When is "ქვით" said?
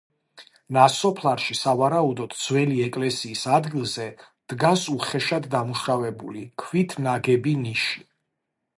6.65-7.01